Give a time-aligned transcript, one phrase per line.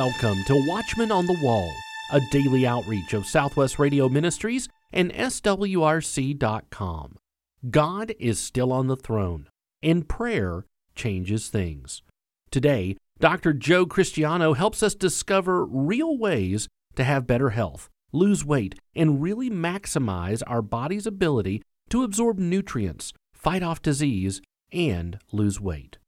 [0.00, 1.70] Welcome to Watchman on the Wall,
[2.10, 7.18] a daily outreach of Southwest Radio Ministries and SWRC.com.
[7.68, 9.50] God is still on the throne,
[9.82, 10.64] and prayer
[10.94, 12.00] changes things.
[12.50, 13.52] Today, Dr.
[13.52, 19.50] Joe Christiano helps us discover real ways to have better health, lose weight, and really
[19.50, 21.60] maximize our body's ability
[21.90, 24.40] to absorb nutrients, fight off disease,
[24.72, 25.98] and lose weight.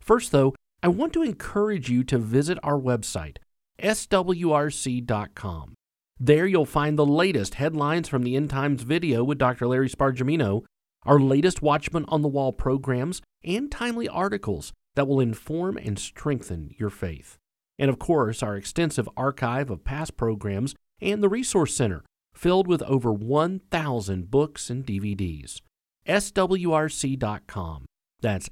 [0.00, 3.38] First, though, I want to encourage you to visit our website,
[3.80, 5.74] swrc.com.
[6.20, 9.66] There you'll find the latest headlines from the End Times video with Dr.
[9.66, 10.64] Larry Spargimino,
[11.06, 16.74] our latest Watchman on the Wall programs, and timely articles that will inform and strengthen
[16.78, 17.38] your faith.
[17.78, 22.82] And of course, our extensive archive of past programs and the Resource Center, filled with
[22.82, 25.62] over 1,000 books and DVDs.
[26.06, 27.86] swrc.com.
[28.20, 28.50] That's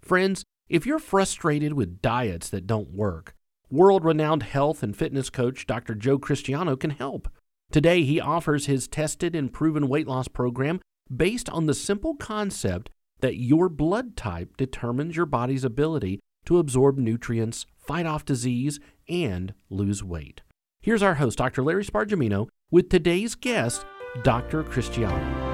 [0.00, 3.34] Friends, if you're frustrated with diets that don't work,
[3.70, 5.94] world renowned health and fitness coach Dr.
[5.94, 7.28] Joe Christiano can help.
[7.70, 10.80] Today, he offers his tested and proven weight loss program
[11.14, 16.98] based on the simple concept that your blood type determines your body's ability to absorb
[16.98, 20.42] nutrients, fight off disease, and lose weight.
[20.80, 21.62] Here's our host, Dr.
[21.62, 23.84] Larry Spargimino, with today's guest,
[24.22, 24.62] Dr.
[24.62, 25.47] Christiano.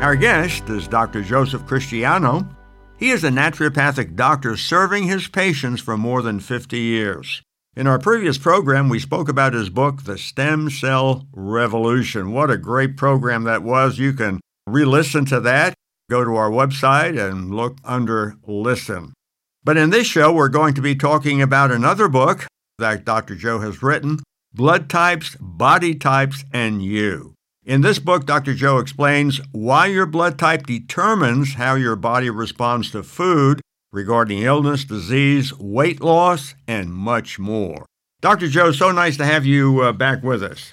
[0.00, 1.22] Our guest is Dr.
[1.22, 2.54] Joseph Christiano.
[2.98, 7.42] He is a naturopathic doctor serving his patients for more than 50 years.
[7.76, 12.32] In our previous program, we spoke about his book, The Stem Cell Revolution.
[12.32, 13.98] What a great program that was.
[13.98, 15.74] You can re listen to that.
[16.10, 19.14] Go to our website and look under Listen.
[19.64, 22.46] But in this show, we're going to be talking about another book
[22.78, 23.34] that Dr.
[23.34, 24.20] Joe has written
[24.52, 27.33] Blood Types, Body Types, and You.
[27.66, 28.52] In this book, Dr.
[28.52, 34.84] Joe explains why your blood type determines how your body responds to food regarding illness,
[34.84, 37.86] disease, weight loss, and much more.
[38.20, 38.48] Dr.
[38.48, 40.72] Joe, so nice to have you uh, back with us.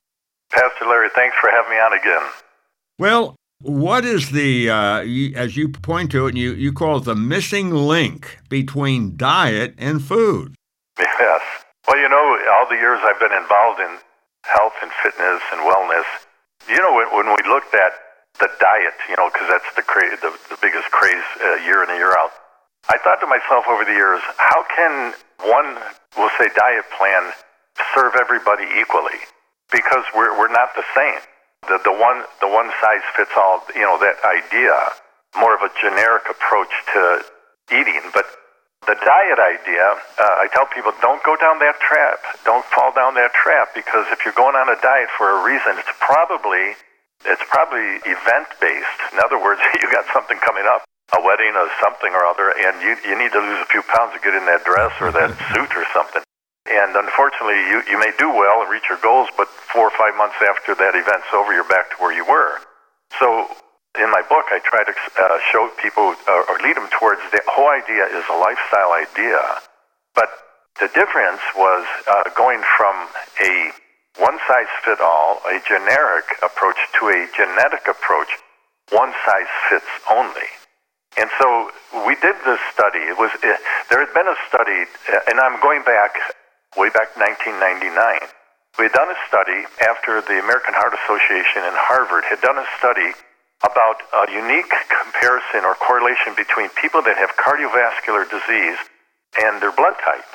[0.51, 2.29] Pastor Larry, thanks for having me on again.
[2.99, 4.99] Well, what is the, uh,
[5.39, 9.75] as you point to it, and you, you call it the missing link between diet
[9.77, 10.55] and food?
[10.99, 11.41] Yes.
[11.87, 13.97] Well, you know, all the years I've been involved in
[14.43, 16.03] health and fitness and wellness,
[16.71, 17.93] you know, when, when we looked at
[18.39, 21.91] the diet, you know, because that's the, cra- the, the biggest craze uh, year in
[21.91, 22.31] and year out,
[22.89, 25.13] I thought to myself over the years, how can
[25.45, 25.77] one,
[26.17, 27.29] we'll say, diet plan
[27.93, 29.19] serve everybody equally?
[29.71, 31.21] Because we're, we're not the same.
[31.69, 34.73] The, the one the one size fits all, you know, that idea,
[35.37, 37.23] more of a generic approach to
[37.69, 38.01] eating.
[38.13, 38.25] But
[38.89, 39.85] the diet idea,
[40.17, 42.19] uh, I tell people, don't go down that trap.
[42.43, 45.77] Don't fall down that trap because if you're going on a diet for a reason,
[45.77, 46.75] it's probably
[47.23, 48.99] it's probably event based.
[49.13, 50.81] In other words, you got something coming up
[51.13, 54.17] a wedding or something or other, and you you need to lose a few pounds
[54.17, 56.25] to get in that dress or that suit or something.
[56.67, 60.17] And unfortunately, you you may do well and reach your goals, but four or five
[60.17, 62.59] months after that event's over, you're back to where you were.
[63.21, 63.45] So.
[63.99, 67.43] In my book, I try to uh, show people uh, or lead them towards the
[67.47, 69.39] whole idea is a lifestyle idea.
[70.15, 70.31] But
[70.79, 72.95] the difference was uh, going from
[73.43, 73.71] a
[74.19, 78.31] one size fit all, a generic approach, to a genetic approach,
[78.91, 80.49] one size fits only.
[81.19, 81.71] And so
[82.07, 83.03] we did this study.
[83.11, 83.59] It was it,
[83.91, 84.87] there had been a study,
[85.27, 86.15] and I'm going back
[86.79, 87.91] way back 1999.
[88.79, 92.67] We had done a study after the American Heart Association and Harvard had done a
[92.79, 93.11] study
[93.63, 98.77] about a unique comparison or correlation between people that have cardiovascular disease
[99.41, 100.25] and their blood type.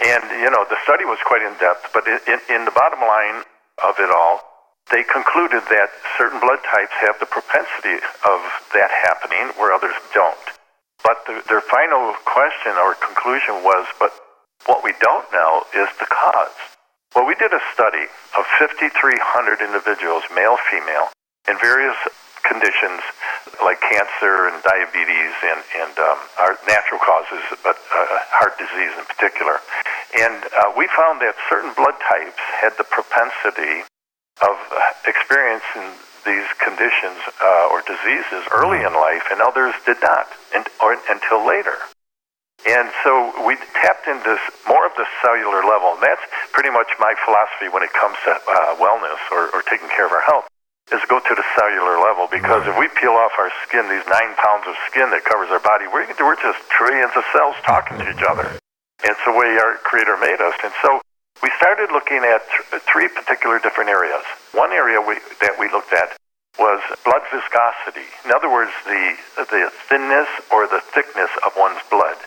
[0.00, 3.44] And you know the study was quite in depth, but in, in the bottom line
[3.84, 4.40] of it all,
[4.90, 8.40] they concluded that certain blood types have the propensity of
[8.74, 10.46] that happening where others don't.
[11.04, 14.12] But the, their final question or conclusion was, but
[14.66, 16.56] what we don't know is the cause.
[17.14, 18.08] Well, we did a study
[18.38, 21.12] of 5,300 individuals, male, female,
[21.48, 21.96] in various
[22.42, 23.00] conditions
[23.62, 29.04] like cancer and diabetes and, and um, our natural causes, but uh, heart disease in
[29.06, 29.58] particular.
[30.18, 33.86] And uh, we found that certain blood types had the propensity
[34.44, 34.56] of
[35.06, 35.94] experiencing
[36.26, 41.42] these conditions uh, or diseases early in life, and others did not and, or, until
[41.46, 41.76] later.
[42.62, 44.38] And so we tapped into
[44.70, 45.98] more of the cellular level.
[45.98, 46.22] And that's
[46.54, 50.12] pretty much my philosophy when it comes to uh, wellness or, or taking care of
[50.12, 50.51] our health
[50.92, 54.36] is go to the cellular level because if we peel off our skin, these nine
[54.36, 58.06] pounds of skin that covers our body, we're, we're just trillions of cells talking to
[58.08, 58.46] each other.
[59.02, 60.54] It's the way our Creator made us.
[60.62, 61.00] And so
[61.42, 64.22] we started looking at th- three particular different areas.
[64.52, 66.14] One area we, that we looked at
[66.60, 68.06] was blood viscosity.
[68.28, 72.20] In other words, the, the thinness or the thickness of one's blood.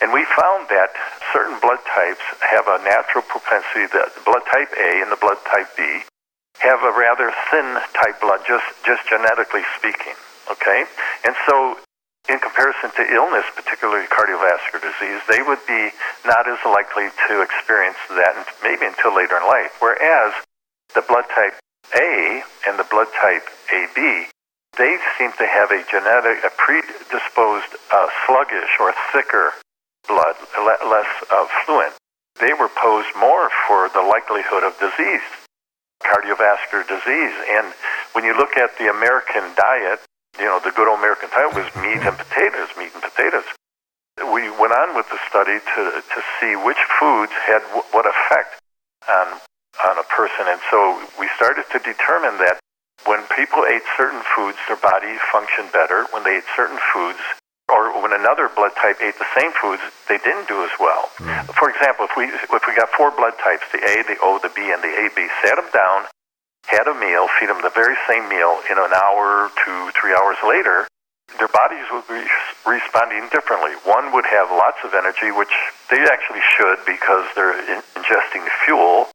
[0.00, 0.96] And we found that
[1.34, 5.38] certain blood types have a natural propensity, that the blood type A and the blood
[5.44, 6.07] type B
[6.58, 10.14] have a rather thin type blood, just, just genetically speaking.
[10.50, 10.84] Okay?
[11.24, 11.78] And so,
[12.28, 15.90] in comparison to illness, particularly cardiovascular disease, they would be
[16.26, 19.72] not as likely to experience that maybe until later in life.
[19.80, 20.34] Whereas
[20.94, 21.56] the blood type
[21.96, 24.28] A and the blood type AB,
[24.76, 29.52] they seem to have a genetic, a predisposed, uh, sluggish or thicker
[30.06, 31.94] blood, less uh, fluent,
[32.40, 35.24] they were posed more for the likelihood of disease,
[36.02, 37.36] cardiovascular disease.
[37.58, 37.72] And
[38.12, 40.00] when you look at the American diet,
[40.38, 43.46] you know, the good old American diet was meat and potatoes, meat and potatoes.
[44.18, 48.58] We went on with the study to, to see which foods had w- what effect
[49.06, 49.38] on,
[49.86, 50.50] on a person.
[50.50, 52.58] And so we started to determine that
[53.06, 56.06] when people ate certain foods, their body functioned better.
[56.10, 57.22] When they ate certain foods,
[58.12, 61.10] or another blood type ate the same foods, they didn't do as well.
[61.18, 61.52] Mm.
[61.54, 64.50] For example, if we if we got four blood types, the A, the O, the
[64.54, 66.08] B, and the AB, sat them down,
[66.66, 70.36] had a meal, feed them the very same meal, in an hour, two, three hours
[70.46, 70.88] later,
[71.36, 72.24] their bodies would be
[72.64, 73.72] responding differently.
[73.84, 75.52] One would have lots of energy, which
[75.90, 79.08] they actually should because they're in- ingesting fuel.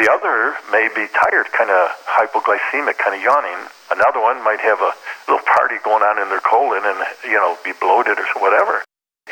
[0.00, 3.68] The other may be tired, kind of hypoglycemic, kind of yawning.
[3.92, 4.96] Another one might have a
[5.28, 6.96] little party going on in their colon and,
[7.28, 8.80] you know, be bloated or whatever.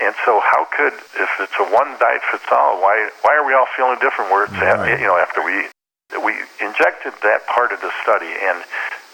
[0.01, 3.53] And so, how could, if it's a one diet fits all, why why are we
[3.53, 4.31] all feeling different?
[4.31, 5.01] Where it's right.
[5.01, 5.67] you know after we
[6.15, 8.63] we injected that part of the study, and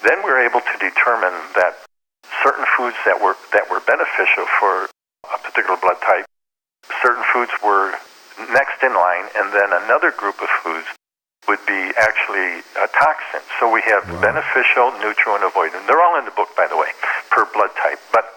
[0.04, 1.81] then we were able to determine that
[2.44, 4.84] certain foods that were that were beneficial for
[5.32, 6.28] a particular blood type,
[7.00, 7.96] certain foods were
[8.52, 10.87] next in line, and then another group of foods
[11.48, 13.43] would be actually a toxin.
[13.58, 14.20] So we have wow.
[14.20, 15.87] beneficial, neutral, and avoidant.
[15.87, 16.90] They're all in the book, by the way,
[17.31, 17.98] per blood type.
[18.12, 18.37] But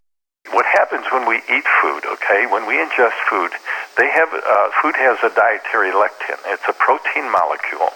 [0.51, 3.51] what happens when we eat food, okay, when we ingest food,
[3.97, 6.38] they have, uh, food has a dietary lectin.
[6.47, 7.94] It's a protein molecule.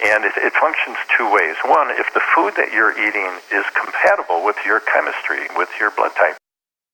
[0.00, 1.56] And it, it functions two ways.
[1.64, 6.12] One, if the food that you're eating is compatible with your chemistry, with your blood
[6.16, 6.40] type,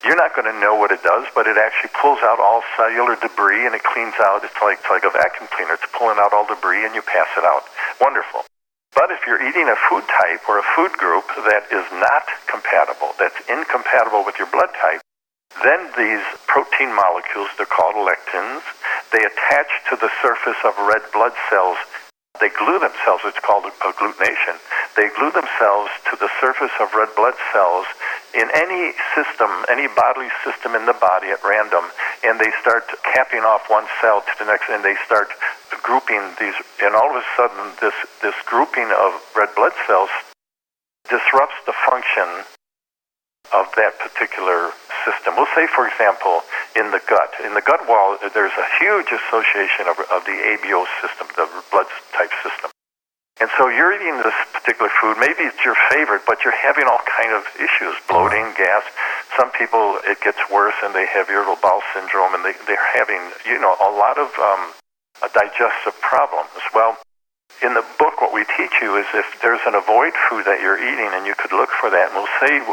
[0.04, 3.16] you're not going to know what it does, but it actually pulls out all cellular
[3.16, 4.44] debris and it cleans out.
[4.44, 5.74] It's like, it's like a vacuum cleaner.
[5.74, 7.64] It's pulling out all debris and you pass it out.
[8.00, 8.44] Wonderful.
[8.94, 13.12] But if you're eating a food type or a food group that is not compatible,
[13.20, 15.00] that's incompatible with your blood type,
[15.64, 18.64] then these protein molecules, they're called lectins,
[19.12, 21.76] they attach to the surface of red blood cells
[22.40, 24.56] they glue themselves, it's called agglutination.
[24.96, 27.86] They glue themselves to the surface of red blood cells
[28.34, 31.84] in any system, any bodily system in the body at random,
[32.24, 32.84] and they start
[33.14, 35.28] capping off one cell to the next, and they start
[35.82, 40.10] grouping these, and all of a sudden, this, this grouping of red blood cells
[41.08, 42.44] disrupts the function
[43.54, 44.74] of that particular
[45.06, 45.36] system.
[45.36, 46.42] We'll say, for example,
[46.76, 47.32] in the gut.
[47.44, 51.88] In the gut wall, there's a huge association of, of the ABO system, the blood
[52.12, 52.70] type system.
[53.40, 55.20] And so you're eating this particular food.
[55.20, 58.84] Maybe it's your favorite, but you're having all kind of issues, bloating, gas.
[59.36, 63.20] Some people, it gets worse and they have irritable bowel syndrome and they, they're having,
[63.44, 64.72] you know, a lot of um,
[65.36, 66.48] digestive problems.
[66.72, 66.96] Well,
[67.60, 70.80] in the book, what we teach you is if there's an avoid food that you're
[70.80, 72.64] eating and you could look for that, and we'll say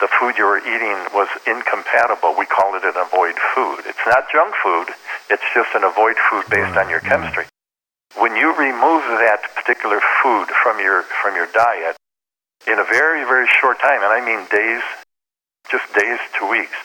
[0.00, 3.82] the food you were eating was incompatible, we call it an avoid food.
[3.86, 4.94] It's not junk food,
[5.30, 7.08] it's just an avoid food based on your mm-hmm.
[7.08, 7.44] chemistry.
[8.16, 11.96] When you remove that particular food from your from your diet
[12.66, 14.82] in a very very short time, and I mean days,
[15.70, 16.78] just days to weeks,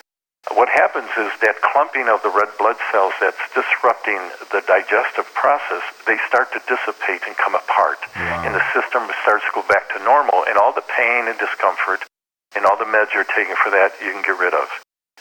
[0.51, 4.19] what happens is that clumping of the red blood cells that's disrupting
[4.51, 8.03] the digestive process, they start to dissipate and come apart.
[8.15, 8.43] Wow.
[8.43, 12.03] And the system starts to go back to normal, and all the pain and discomfort
[12.55, 14.67] and all the meds you're taking for that you can get rid of.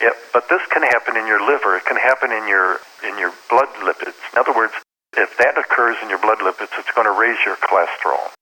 [0.00, 1.76] Yeah, but this can happen in your liver.
[1.76, 4.16] It can happen in your in your blood lipids.
[4.32, 4.72] In other words,
[5.16, 8.32] if that occurs in your blood lipids, it's going to raise your cholesterol.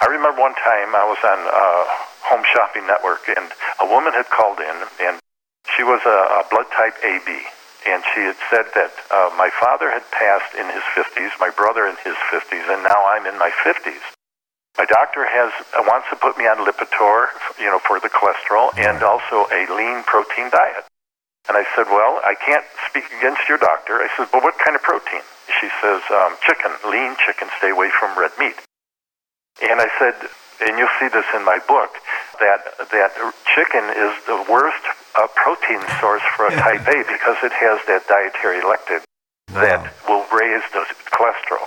[0.00, 1.84] I remember one time I was on uh,
[2.32, 3.50] Home Shopping Network, and
[3.82, 5.18] a woman had called in, and
[5.76, 7.28] she was a, a blood type AB,
[7.90, 11.84] and she had said that uh, my father had passed in his 50s, my brother
[11.84, 14.00] in his 50s, and now I'm in my 50s.
[14.78, 18.70] My doctor has uh, wants to put me on Lipitor, you know, for the cholesterol,
[18.78, 20.86] and also a lean protein diet.
[21.48, 23.98] And I said, well, I can't speak against your doctor.
[23.98, 25.24] I said, but what kind of protein?
[25.60, 28.54] She says, um, chicken, lean chicken, stay away from red meat.
[29.58, 30.14] And I said,
[30.62, 31.90] and you'll see this in my book,
[32.38, 32.60] that,
[32.92, 33.12] that
[33.56, 34.84] chicken is the worst
[35.18, 39.02] uh, protein source for a type A because it has that dietary lectin
[39.52, 41.66] that will raise the cholesterol.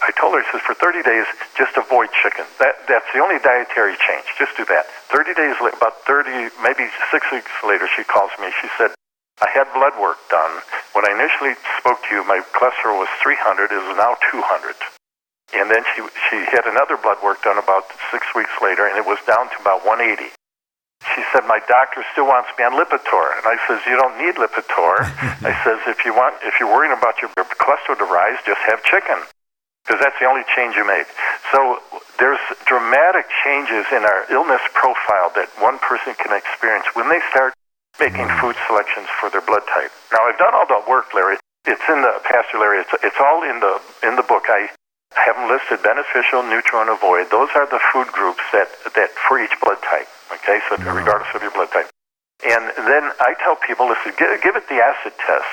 [0.00, 1.26] I told her, I said, for 30 days,
[1.56, 2.44] just avoid chicken.
[2.58, 4.26] That, that's the only dietary change.
[4.38, 4.88] Just do that.
[5.12, 8.48] 30 days, later, about 30, maybe six weeks later, she calls me.
[8.60, 8.96] She said,
[9.40, 10.60] I had blood work done,
[10.92, 13.72] when I initially spoke to you, my cholesterol was 300.
[13.72, 14.76] It is now 200.
[15.54, 19.06] And then she she had another blood work done about six weeks later, and it
[19.06, 20.30] was down to about 180.
[21.14, 24.36] She said, "My doctor still wants me on Lipitor," and I says, "You don't need
[24.36, 25.02] Lipitor."
[25.42, 28.84] I says, "If you want, if you're worrying about your cholesterol to rise, just have
[28.84, 29.18] chicken,
[29.90, 31.10] because that's the only change you made."
[31.50, 31.82] So
[32.22, 32.38] there's
[32.70, 37.50] dramatic changes in our illness profile that one person can experience when they start
[37.98, 39.90] making food selections for their blood type.
[40.14, 41.42] Now, I've done all the work, Larry.
[41.66, 42.86] It's in the Pastor Larry.
[42.86, 44.46] It's, it's all in the in the book.
[44.46, 44.70] I
[45.18, 47.34] have them listed: beneficial, neutral, and avoid.
[47.34, 50.06] Those are the food groups that that for each blood type.
[50.30, 51.90] Okay, so regardless of your blood type.
[52.46, 55.50] And then I tell people, listen, give, give it the acid test.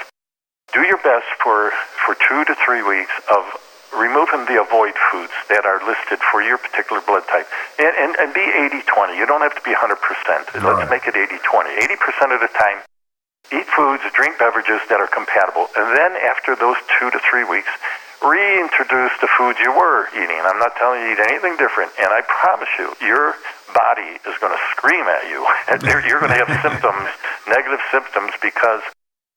[0.72, 1.74] Do your best for
[2.06, 3.44] for two to three weeks of
[3.96, 7.48] removing the avoid foods that are listed for your particular blood type.
[7.79, 9.15] And, and, and be 80-20.
[9.15, 9.77] You don't have to be 100%.
[9.77, 10.63] Right.
[10.63, 11.39] Let's make it 80-20.
[11.79, 12.84] 80% of the time,
[13.51, 15.72] eat foods, drink beverages that are compatible.
[15.75, 17.72] And then after those two to three weeks,
[18.24, 20.41] reintroduce the foods you were eating.
[20.41, 21.94] I'm not telling you to eat anything different.
[22.01, 23.38] And I promise you, your
[23.72, 25.46] body is going to scream at you.
[25.67, 27.12] And you're going to have symptoms,
[27.48, 28.82] negative symptoms, because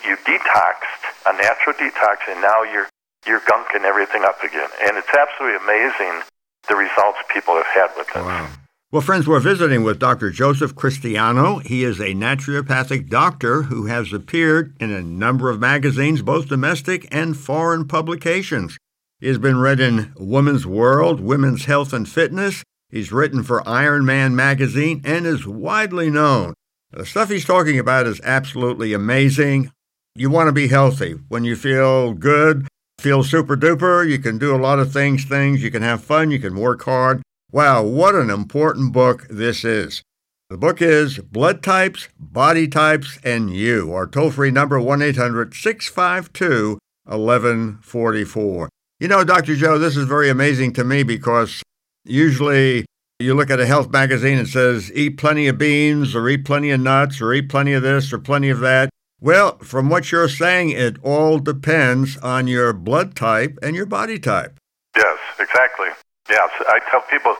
[0.07, 2.89] you detoxed, a natural detox, and now you're
[3.27, 4.69] you're gunking everything up again.
[4.83, 6.23] And it's absolutely amazing
[6.69, 8.23] the results people have had with this.
[8.23, 8.49] Wow.
[8.93, 10.31] Well, friends, we're visiting with Dr.
[10.31, 11.65] Joseph Christiano.
[11.65, 17.07] He is a naturopathic doctor who has appeared in a number of magazines, both domestic
[17.13, 18.79] and foreign publications.
[19.21, 22.65] He has been read in Women's World, Women's Health and Fitness.
[22.89, 26.55] He's written for Iron Man magazine and is widely known.
[26.91, 29.71] The stuff he's talking about is absolutely amazing.
[30.17, 31.13] You want to be healthy.
[31.29, 32.67] When you feel good,
[33.01, 34.09] feel super duper.
[34.09, 35.63] You can do a lot of things, things.
[35.63, 36.31] You can have fun.
[36.31, 37.23] You can work hard.
[37.51, 40.03] Wow, what an important book this is.
[40.51, 43.93] The book is Blood Types, Body Types, and You.
[43.93, 48.69] Our toll free number 1 800 652 1144.
[49.01, 49.57] You know, Dr.
[49.57, 51.63] Joe, this is very amazing to me because
[52.05, 52.85] usually
[53.19, 56.71] you look at a health magazine and says eat plenty of beans or eat plenty
[56.71, 58.91] of nuts or eat plenty of this or plenty of that.
[59.21, 64.19] Well, from what you're saying, it all depends on your blood type and your body
[64.19, 64.57] type.
[64.97, 65.89] Yes, exactly.
[66.29, 67.37] Yes, I tell people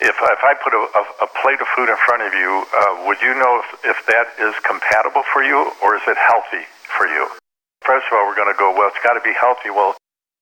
[0.00, 3.06] if if I put a, a, a plate of food in front of you, uh,
[3.08, 7.06] would you know if, if that is compatible for you or is it healthy for
[7.06, 7.28] you?
[7.86, 9.70] First of all, we're going to go, well, it's got to be healthy.
[9.70, 9.96] Well,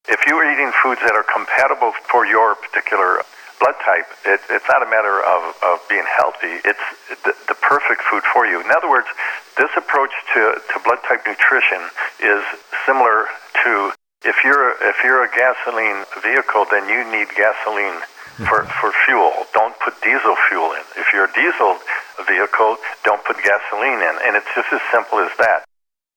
[0.09, 3.23] if you're eating foods that are compatible for your particular
[3.63, 6.59] blood type, it, it's not a matter of, of being healthy.
[6.67, 6.87] It's
[7.23, 8.59] the, the perfect food for you.
[8.59, 9.07] In other words,
[9.55, 11.87] this approach to, to blood type nutrition
[12.19, 12.43] is
[12.83, 13.31] similar
[13.63, 18.03] to if you're if you're a gasoline vehicle, then you need gasoline
[18.47, 18.81] for, mm-hmm.
[18.83, 19.35] for fuel.
[19.55, 20.83] Don't put diesel fuel in.
[20.95, 21.79] If you're a diesel
[22.27, 24.15] vehicle, don't put gasoline in.
[24.27, 25.67] And it's just as simple as that.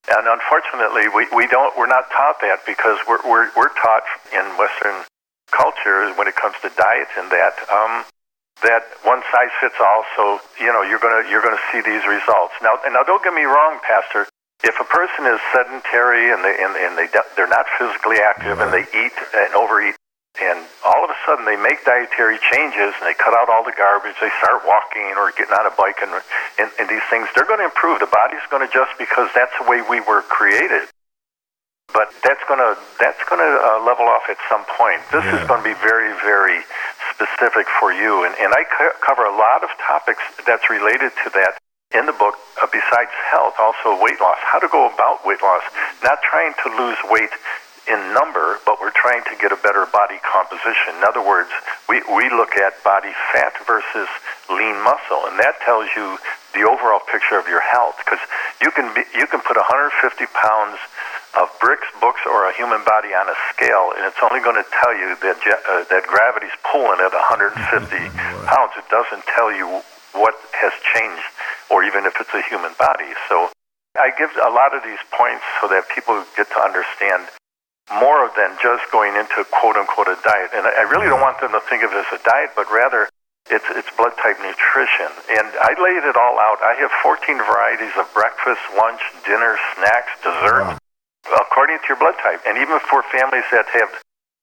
[0.06, 4.46] And unfortunately, we, we don't we're not taught that because we're, we're, we're taught in
[4.58, 5.02] Western
[5.56, 8.04] culture when it comes to diet and that um,
[8.64, 10.04] that one size fits all.
[10.16, 12.76] So you know you're gonna you're gonna see these results now.
[12.84, 14.28] And now, don't get me wrong, Pastor.
[14.64, 18.72] If a person is sedentary and they and, and they they're not physically active and
[18.72, 19.96] they eat and overeat,
[20.40, 23.76] and all of a sudden they make dietary changes and they cut out all the
[23.76, 26.12] garbage, they start walking or getting on a bike and
[26.60, 28.00] and, and these things, they're going to improve.
[28.00, 30.88] The body's going to adjust because that's the way we were created
[31.96, 35.00] but that's going to that's going to uh, level off at some point.
[35.16, 35.40] This yeah.
[35.40, 36.60] is going to be very very
[37.16, 41.28] specific for you, and and I co- cover a lot of topics that's related to
[41.40, 41.56] that
[41.96, 42.36] in the book.
[42.60, 45.64] Uh, besides health, also weight loss, how to go about weight loss,
[46.04, 47.32] not trying to lose weight
[47.88, 50.98] in number, but we're trying to get a better body composition.
[50.98, 51.50] In other words,
[51.88, 54.10] we, we look at body fat versus
[54.50, 56.18] lean muscle, and that tells you
[56.58, 57.96] the overall picture of your health.
[58.02, 58.22] Because
[58.62, 60.02] you can be, you can put 150
[60.34, 60.82] pounds
[61.36, 64.68] of bricks, books, or a human body on a scale, and it's only going to
[64.80, 67.56] tell you that uh, that gravity's pulling at 150
[68.50, 68.72] pounds.
[68.80, 69.84] It doesn't tell you
[70.16, 71.28] what has changed,
[71.68, 73.12] or even if it's a human body.
[73.28, 73.52] So
[74.00, 77.28] I give a lot of these points so that people get to understand
[77.92, 80.56] more than just going into quote unquote a diet.
[80.56, 83.12] And I really don't want them to think of it as a diet, but rather
[83.52, 85.12] it's it's blood type nutrition.
[85.36, 86.64] And I laid it all out.
[86.64, 90.64] I have 14 varieties of breakfast, lunch, dinner, snacks, dessert.
[90.64, 90.80] Wow
[91.34, 93.90] according to your blood type, and even for families that have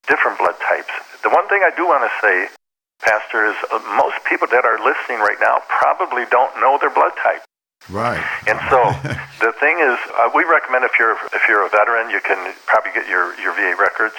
[0.07, 0.91] different blood types.
[1.23, 2.51] The one thing I do want to say,
[2.99, 7.15] Pastor, is uh, most people that are listening right now probably don't know their blood
[7.23, 7.43] type.
[7.89, 8.23] Right.
[8.47, 8.79] And so
[9.43, 12.91] the thing is, uh, we recommend if you're if you're a veteran, you can probably
[12.91, 14.15] get your your VA records.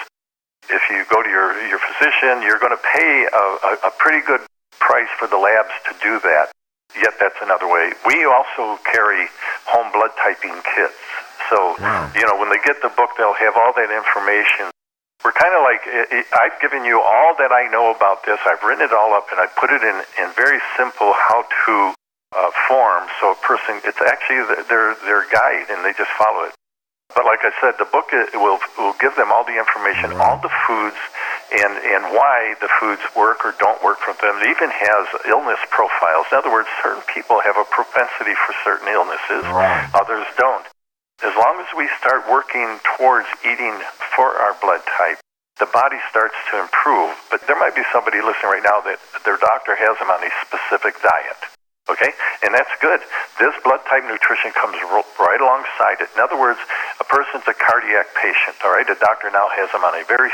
[0.69, 4.25] If you go to your your physician, you're going to pay a, a, a pretty
[4.25, 4.41] good
[4.79, 6.51] price for the labs to do that.
[6.95, 7.91] Yet that's another way.
[8.05, 9.27] We also carry
[9.65, 10.95] home blood typing kits.
[11.49, 12.11] So, wow.
[12.15, 14.71] you know, when they get the book, they'll have all that information.
[15.23, 15.81] We're kind of like,
[16.37, 18.37] I've given you all that I know about this.
[18.45, 21.73] I've written it all up and I put it in, in very simple how to
[22.35, 23.09] uh, form.
[23.21, 26.53] So a person, it's actually their, their guide and they just follow it.
[27.13, 30.19] But like I said, the book will, will give them all the information, right.
[30.19, 30.99] all the foods,
[31.53, 34.41] and, and why the foods work or don't work for them.
[34.43, 36.27] It even has illness profiles.
[36.33, 39.87] In other words, certain people have a propensity for certain illnesses, right.
[39.93, 40.65] others don't.
[41.23, 43.79] As long as we start working towards eating
[44.15, 45.15] for our blood type,
[45.59, 47.15] the body starts to improve.
[47.31, 50.31] But there might be somebody listening right now that their doctor has them on a
[50.43, 51.39] specific diet.
[51.87, 52.11] Okay?
[52.43, 52.99] And that's good.
[53.39, 56.11] This blood type nutrition comes right alongside it.
[56.15, 56.59] In other words,
[56.99, 58.85] a person's a cardiac patient, all right?
[58.85, 60.33] The doctor now has them on a very,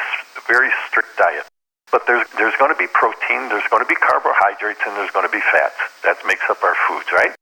[0.49, 1.45] very strict diet.
[1.91, 5.27] But there's, there's going to be protein, there's going to be carbohydrates, and there's going
[5.27, 5.75] to be fats.
[6.07, 7.35] That makes up our foods, right?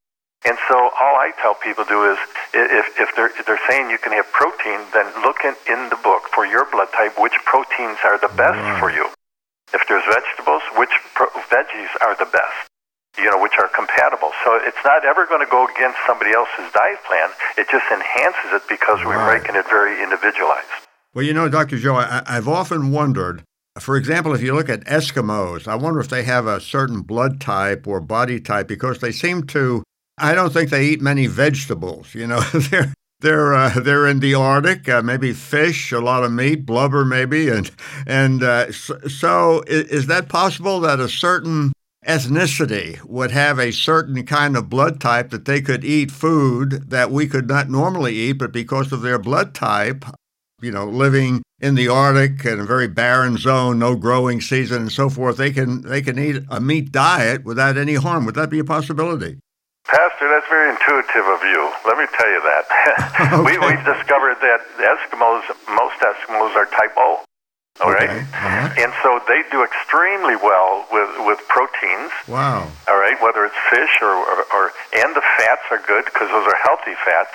[0.44, 2.18] And so all I tell people to do is
[2.54, 6.00] if, if they're, if they're saying you can have protein, then look in, in the
[6.00, 8.80] book for your blood type which proteins are the best right.
[8.80, 9.04] for you.
[9.72, 12.70] If there's vegetables, which pro- veggies are the best?
[13.18, 14.30] you know, which are compatible.
[14.44, 17.28] So it's not ever going to go against somebody else's diet plan.
[17.58, 20.68] It just enhances it because we're making it very individualized.
[21.14, 21.78] Well, you know, Dr.
[21.78, 23.42] Joe, I, I've often wondered,
[23.78, 27.40] for example, if you look at Eskimos, I wonder if they have a certain blood
[27.40, 29.82] type or body type because they seem to,
[30.20, 32.14] I don't think they eat many vegetables.
[32.14, 32.92] You know, they're.
[33.22, 37.50] They're uh, they're in the Arctic, uh, maybe fish, a lot of meat, blubber maybe,
[37.50, 37.70] and
[38.06, 41.72] and uh, so, is that possible that a certain
[42.06, 47.10] ethnicity would have a certain kind of blood type that they could eat food that
[47.10, 50.04] we could not normally eat, but because of their blood type,
[50.62, 54.92] you know, living in the Arctic and a very barren zone, no growing season and
[54.92, 58.24] so forth, they can they can eat a meat diet without any harm.
[58.24, 59.38] Would that be a possibility?
[59.86, 61.60] Pastor, that's very intuitive of you.
[61.86, 62.64] Let me tell you that.
[63.20, 63.42] okay.
[63.42, 67.24] we, we've discovered that Eskimos, most Eskimos are type O.
[67.80, 68.20] All right, okay.
[68.20, 68.74] uh-huh.
[68.76, 72.12] and so they do extremely well with with proteins.
[72.28, 72.68] Wow!
[72.86, 74.64] All right, whether it's fish or or, or
[75.00, 77.32] and the fats are good because those are healthy fats.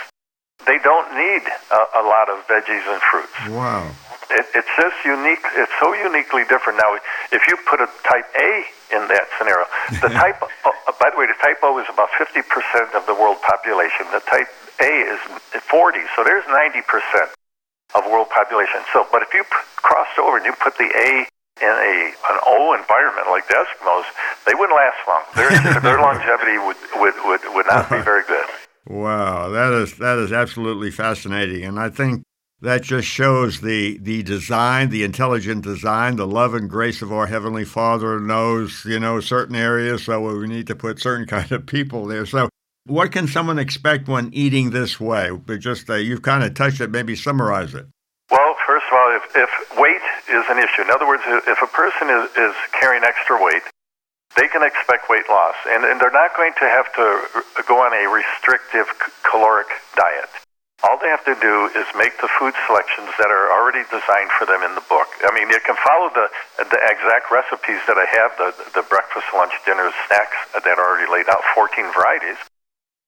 [0.66, 3.38] They don't need a, a lot of veggies and fruits.
[3.54, 3.86] Wow!
[4.34, 5.46] It, it's just unique.
[5.54, 6.82] It's so uniquely different.
[6.82, 6.98] Now,
[7.32, 8.66] if you put a type A
[8.98, 9.66] in that scenario,
[10.02, 10.42] the type.
[10.42, 14.10] Uh, by the way, the type O is about fifty percent of the world population.
[14.10, 14.50] The type
[14.82, 15.22] A is
[15.70, 16.02] forty.
[16.18, 17.30] So there's ninety percent
[17.94, 18.82] of world population.
[18.92, 21.30] So, but if you p- crossed over and you put the A
[21.62, 21.96] in a
[22.34, 24.10] an O environment like the Eskimos,
[24.50, 25.24] they wouldn't last long.
[25.38, 28.50] Their their longevity would, would, would, would not be very good.
[28.88, 32.24] Wow, that is that is absolutely fascinating, and I think
[32.62, 37.28] that just shows the the design, the intelligent design, the love and grace of our
[37.28, 41.66] heavenly Father knows you know certain areas, so we need to put certain kind of
[41.66, 42.26] people there.
[42.26, 42.50] So
[42.86, 45.32] what can someone expect when eating this way?
[45.32, 46.92] But just uh, you've kind of touched it.
[46.92, 47.88] Maybe summarize it.
[48.30, 51.68] Well, first of all, if, if weight is an issue, in other words, if a
[51.68, 53.64] person is, is carrying extra weight,
[54.36, 57.08] they can expect weight loss, and, and they're not going to have to
[57.68, 58.88] go on a restrictive
[59.24, 60.30] caloric diet.
[60.84, 64.46] All they have to do is make the food selections that are already designed for
[64.46, 65.08] them in the book.
[65.24, 66.28] I mean, you can follow the
[66.62, 71.10] the exact recipes that I have the the breakfast, lunch, dinner, snacks that are already
[71.10, 72.38] laid out, 14 varieties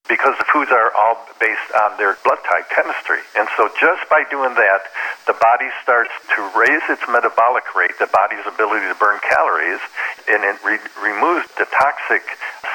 [0.08, 3.20] because the foods are all based on their blood type chemistry.
[3.36, 4.88] And so just by doing that,
[5.28, 9.84] the body starts to raise its metabolic rate, the body's ability to burn calories,
[10.32, 12.24] and it re- removes the toxic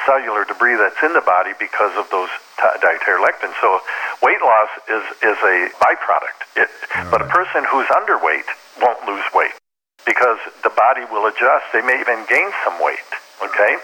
[0.05, 2.29] cellular debris that's in the body because of those
[2.61, 3.57] t- dietary lectins.
[3.61, 3.81] So
[4.21, 6.39] weight loss is, is a byproduct.
[6.55, 6.69] It,
[7.09, 8.47] But a person who's underweight
[8.81, 9.57] won't lose weight
[10.05, 11.65] because the body will adjust.
[11.73, 13.09] They may even gain some weight.
[13.41, 13.77] Okay?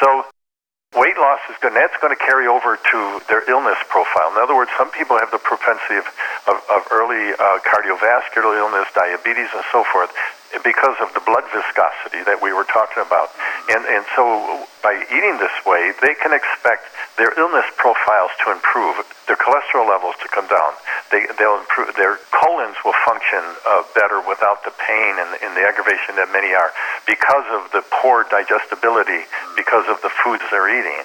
[0.00, 0.24] So
[0.96, 4.32] weight loss is good, and that's going to carry over to their illness profile.
[4.32, 6.06] In other words, some people have the propensity of,
[6.48, 10.12] of, of early uh, cardiovascular illness, diabetes, and so forth
[10.60, 13.32] because of the blood viscosity that we were talking about.
[13.72, 19.00] And, and so by eating this way, they can expect their illness profiles to improve,
[19.24, 20.76] their cholesterol levels to come down.
[21.08, 25.64] They, they'll improve, their colons will function uh, better without the pain and, and the
[25.64, 26.68] aggravation that many are
[27.08, 29.24] because of the poor digestibility,
[29.56, 31.04] because of the foods they're eating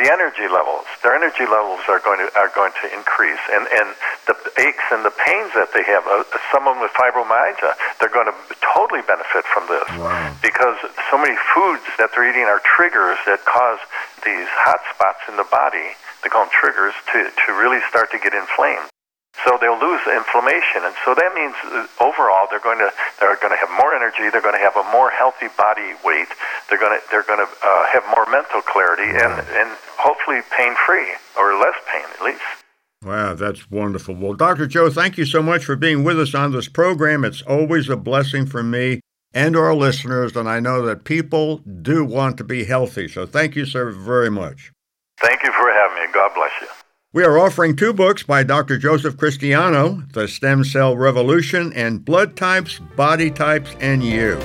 [0.00, 3.92] the energy levels, their energy levels are going to are going to increase, and and
[4.24, 6.08] the aches and the pains that they have.
[6.08, 10.32] Uh, someone with fibromyalgia, they're going to totally benefit from this wow.
[10.40, 10.80] because
[11.12, 13.80] so many foods that they're eating are triggers that cause
[14.24, 15.92] these hot spots in the body.
[16.24, 18.88] They call them triggers to to really start to get inflamed.
[19.44, 21.56] So they'll lose inflammation, and so that means
[21.98, 24.28] overall they're going to they're going to have more energy.
[24.30, 26.28] They're going to have a more healthy body weight.
[26.68, 29.68] They're going to they're going to uh, have more mental clarity and and
[29.98, 32.44] hopefully pain free or less pain at least.
[33.04, 34.14] Wow, that's wonderful.
[34.14, 34.66] Well, Dr.
[34.68, 37.24] Joe, thank you so much for being with us on this program.
[37.24, 39.00] It's always a blessing for me
[39.34, 43.08] and our listeners, and I know that people do want to be healthy.
[43.08, 44.72] So thank you, sir, very much.
[45.18, 46.12] Thank you for having me.
[46.12, 46.68] God bless you.
[47.14, 48.78] We are offering two books by Dr.
[48.78, 54.38] Joseph Christiano The Stem Cell Revolution and Blood Types, Body Types, and You.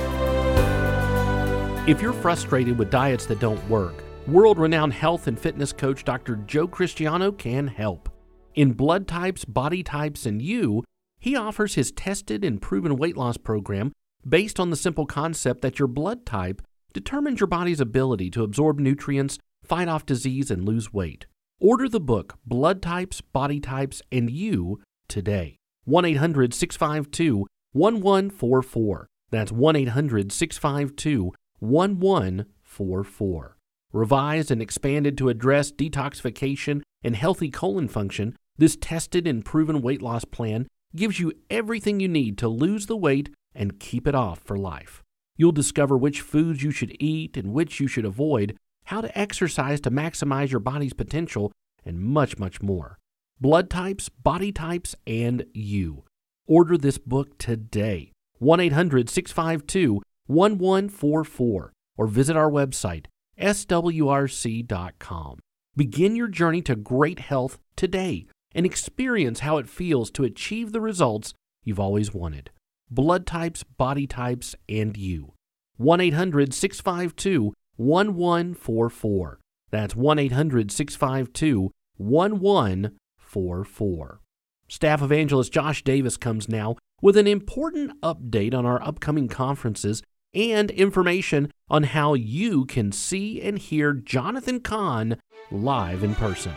[1.90, 6.36] If you're frustrated with diets that don't work, world renowned health and fitness coach Dr.
[6.36, 8.10] Joe Christiano can help.
[8.54, 10.84] In Blood Types, Body Types, and You,
[11.18, 13.92] he offers his tested and proven weight loss program
[14.28, 16.60] based on the simple concept that your blood type
[16.92, 21.24] determines your body's ability to absorb nutrients, fight off disease, and lose weight.
[21.60, 25.56] Order the book Blood Types, Body Types, and You today.
[25.86, 29.06] 1 800 652 1144.
[29.30, 33.56] That's 1 800 652 1144.
[33.92, 40.00] Revised and expanded to address detoxification and healthy colon function, this tested and proven weight
[40.00, 44.38] loss plan gives you everything you need to lose the weight and keep it off
[44.44, 45.02] for life.
[45.36, 48.56] You'll discover which foods you should eat and which you should avoid,
[48.88, 51.52] how to exercise to maximize your body's potential,
[51.84, 52.98] and much, much more.
[53.38, 56.04] Blood types, body types, and you.
[56.46, 58.12] Order this book today.
[58.38, 63.06] 1 800 652 1144 or visit our website,
[63.38, 65.38] swrc.com.
[65.76, 70.80] Begin your journey to great health today and experience how it feels to achieve the
[70.80, 72.50] results you've always wanted.
[72.90, 75.34] Blood types, body types, and you.
[75.76, 79.40] 1 800 652 1144.
[79.70, 84.20] That's 1 800 652 1144.
[84.68, 90.02] Staff Evangelist Josh Davis comes now with an important update on our upcoming conferences
[90.34, 95.16] and information on how you can see and hear Jonathan Cahn
[95.50, 96.52] live in person.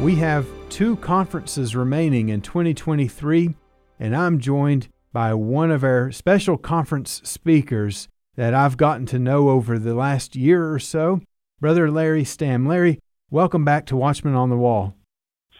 [0.00, 3.54] We have two conferences remaining in 2023,
[3.98, 8.08] and I'm joined by one of our special conference speakers
[8.40, 11.20] that I've gotten to know over the last year or so,
[11.60, 12.66] Brother Larry Stamm.
[12.66, 12.98] Larry,
[13.28, 14.94] welcome back to Watchman on the Wall.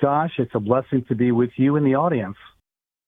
[0.00, 2.38] Josh, it's a blessing to be with you in the audience.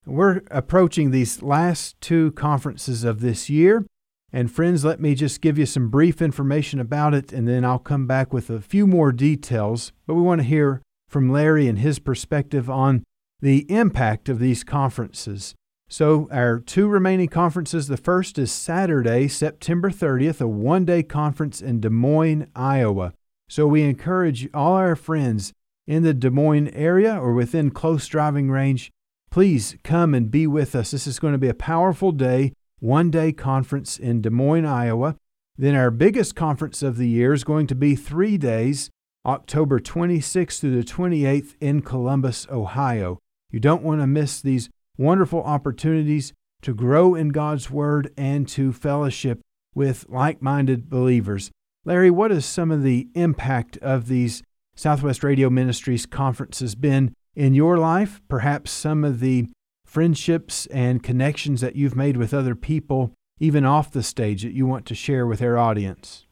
[0.04, 3.86] We're approaching these last two conferences of this year.
[4.30, 7.78] And friends, let me just give you some brief information about it, and then I'll
[7.78, 9.90] come back with a few more details.
[10.06, 13.04] But we want to hear from Larry and his perspective on
[13.40, 15.54] the impact of these conferences.
[15.92, 21.60] So, our two remaining conferences the first is Saturday, September 30th, a one day conference
[21.60, 23.12] in Des Moines, Iowa.
[23.50, 25.52] So, we encourage all our friends
[25.86, 28.90] in the Des Moines area or within close driving range,
[29.30, 30.92] please come and be with us.
[30.92, 35.16] This is going to be a powerful day, one day conference in Des Moines, Iowa.
[35.58, 38.88] Then, our biggest conference of the year is going to be three days
[39.26, 43.18] October 26th through the 28th in Columbus, Ohio.
[43.50, 44.70] You don't want to miss these
[45.02, 49.40] wonderful opportunities to grow in God's Word and to fellowship
[49.74, 51.50] with like minded believers.
[51.84, 54.42] Larry, what has some of the impact of these
[54.76, 58.20] Southwest Radio Ministries conferences been in your life?
[58.28, 59.48] Perhaps some of the
[59.84, 64.66] friendships and connections that you've made with other people, even off the stage, that you
[64.66, 66.26] want to share with our audience?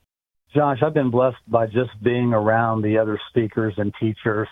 [0.55, 4.49] Josh, I've been blessed by just being around the other speakers and teachers.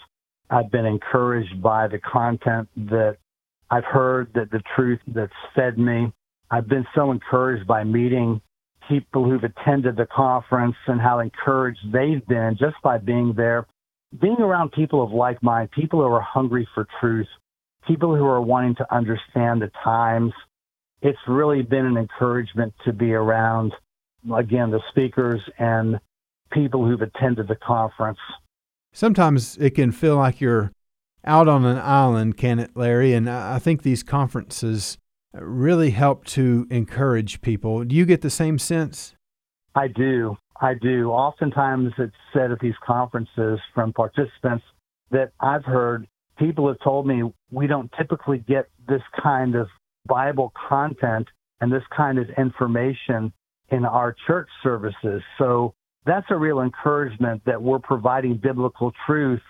[0.50, 3.18] I've been encouraged by the content that
[3.70, 6.12] I've heard, that the truth that's fed me.
[6.50, 8.40] I've been so encouraged by meeting
[8.88, 13.66] people who've attended the conference and how encouraged they've been just by being there.
[14.18, 17.26] Being around people of like mind, people who are hungry for truth,
[17.86, 20.32] people who are wanting to understand the times.
[21.02, 23.74] It's really been an encouragement to be around
[24.34, 26.00] again, the speakers and
[26.52, 28.18] people who've attended the conference.
[28.92, 30.72] Sometimes it can feel like you're
[31.24, 33.12] out on an island, can it, Larry?
[33.12, 34.98] And I think these conferences
[35.34, 37.84] really help to encourage people.
[37.84, 39.14] Do you get the same sense?
[39.74, 40.36] I do.
[40.60, 41.10] I do.
[41.10, 44.64] Oftentimes it's said at these conferences from participants
[45.10, 49.68] that I've heard people have told me we don't typically get this kind of
[50.06, 51.28] Bible content
[51.60, 53.32] and this kind of information
[53.68, 55.22] in our church services.
[55.38, 55.74] So
[56.06, 59.42] that's a real encouragement that we're providing biblical truth,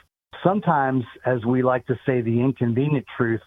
[0.42, 3.40] sometimes, as we like to say, the inconvenient truth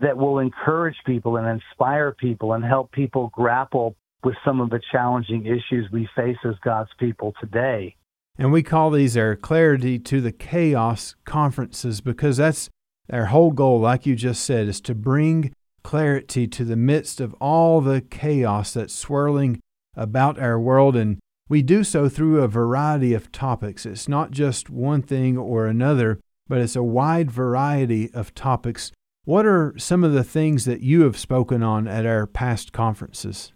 [0.00, 3.94] that will encourage people and inspire people and help people grapple
[4.24, 7.94] with some of the challenging issues we face as God's people today.
[8.38, 12.68] And we call these our clarity to the chaos conferences because that's
[13.10, 17.32] our whole goal, like you just said, is to bring clarity to the midst of
[17.34, 19.60] all the chaos that's swirling
[19.94, 21.18] about our world, and
[21.48, 23.86] we do so through a variety of topics.
[23.86, 26.18] It's not just one thing or another,
[26.48, 28.92] but it's a wide variety of topics.
[29.24, 33.52] What are some of the things that you have spoken on at our past conferences?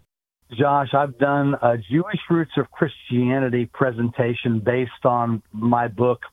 [0.57, 6.23] Josh, I've done a Jewish Roots of Christianity presentation based on my book,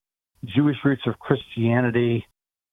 [0.45, 2.27] Jewish Roots of Christianity,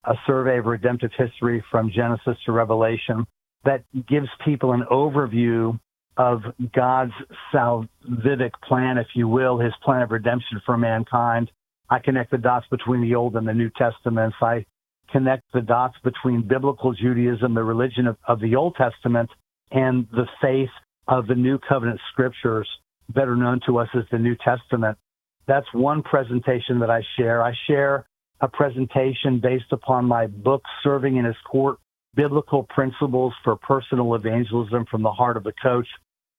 [0.06, 3.28] a survey of redemptive history from Genesis to Revelation
[3.64, 5.80] that gives people an overview
[6.18, 6.42] of
[6.74, 7.14] God's
[7.54, 11.52] salvific plan, if you will, his plan of redemption for mankind.
[11.90, 14.36] I connect the dots between the Old and the New Testaments.
[14.42, 14.66] I
[15.12, 19.30] connect the dots between biblical Judaism, the religion of, of the Old Testament,
[19.72, 20.70] and the faith
[21.08, 22.68] of the New Covenant scriptures,
[23.10, 24.98] better known to us as the New Testament.
[25.48, 27.44] That's one presentation that I share.
[27.44, 28.08] I share
[28.42, 31.78] a presentation based upon my book, Serving in His Court
[32.16, 35.88] Biblical Principles for Personal Evangelism from the Heart of the Coach.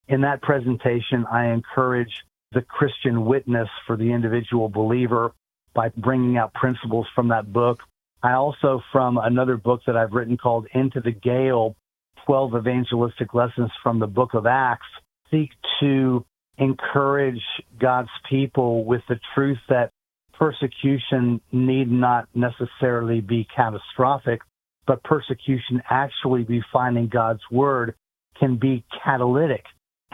[0.08, 2.12] In that presentation, I encourage
[2.52, 5.32] the Christian witness for the individual believer
[5.74, 7.80] by bringing out principles from that book.
[8.22, 11.76] I also, from another book that I've written called Into the Gale
[12.24, 14.86] 12 Evangelistic Lessons from the Book of Acts,
[15.30, 16.24] seek to
[16.58, 17.42] encourage
[17.78, 19.90] God's people with the truth that
[20.32, 24.40] persecution need not necessarily be catastrophic,
[24.86, 27.94] but persecution actually be finding God's word
[28.38, 29.64] can be catalytic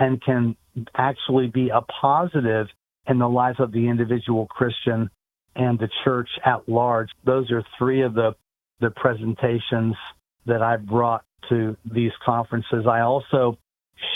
[0.02, 0.56] and can
[0.96, 2.66] actually be a positive
[3.06, 5.08] in the life of the individual Christian
[5.54, 7.08] and the church at large.
[7.24, 8.34] Those are three of the,
[8.80, 9.94] the presentations
[10.46, 12.84] that I brought to these conferences.
[12.88, 13.58] I also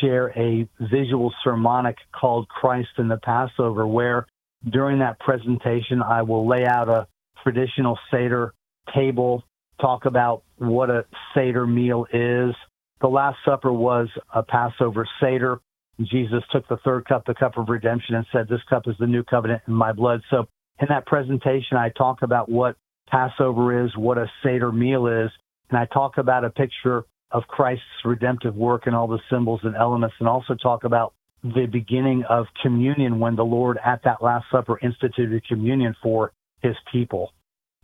[0.01, 4.27] share a visual sermonic called Christ in the Passover, where
[4.69, 7.07] during that presentation, I will lay out a
[7.45, 8.53] traditional Seder
[8.93, 9.45] table,
[9.81, 12.57] talk about what a Seder meal is.
[13.01, 15.61] The Last Supper was a Passover Seder.
[16.01, 19.07] Jesus took the third cup, the cup of redemption, and said, This cup is the
[19.07, 20.21] new covenant in my blood.
[20.31, 20.47] So
[20.81, 22.77] in that presentation, I talk about what
[23.09, 25.31] Passover is, what a Seder meal is,
[25.71, 29.75] and I talk about a picture of Christ's redemptive work and all the symbols and
[29.75, 34.47] elements, and also talk about the beginning of communion when the Lord at that Last
[34.51, 36.33] Supper instituted communion for
[36.63, 37.33] his people.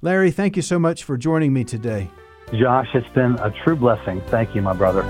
[0.01, 2.11] Larry, thank you so much for joining me today.
[2.54, 4.20] Josh, it's been a true blessing.
[4.26, 5.02] Thank you, my brother.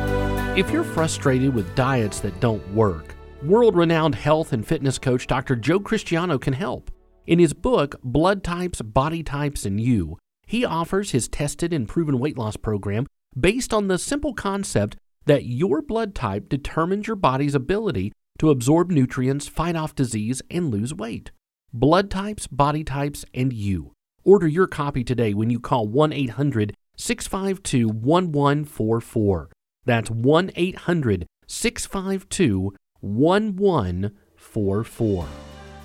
[0.57, 5.57] If you're frustrated with diets that don't work, world renowned health and fitness coach Dr.
[5.57, 6.93] Joe Christiano can help.
[7.27, 12.21] In his book, Blood Types, Body Types, and You, he offers his tested and proven
[12.21, 13.07] weight loss program
[13.39, 18.91] based on the simple concept that your blood type determines your body's ability to absorb
[18.91, 21.33] nutrients, fight off disease, and lose weight.
[21.73, 23.93] Blood types, body types, and you.
[24.25, 29.51] Order your copy today when you call 1 800 652 1144.
[29.85, 35.27] That's 1 800 652 1144.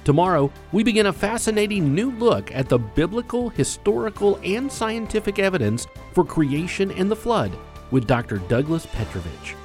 [0.04, 6.24] Tomorrow, we begin a fascinating new look at the biblical, historical, and scientific evidence for
[6.24, 7.52] creation and the flood
[7.92, 8.38] with Dr.
[8.38, 9.56] Douglas Petrovich.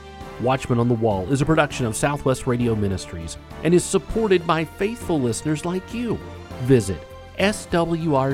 [0.40, 4.64] Watchman on the Wall is a production of Southwest Radio Ministries and is supported by
[4.64, 6.18] faithful listeners like you.
[6.62, 7.06] Visit
[7.38, 8.32] swrc.com.